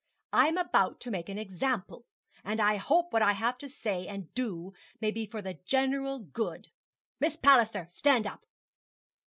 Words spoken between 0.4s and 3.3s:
am about to make an example; and I hope what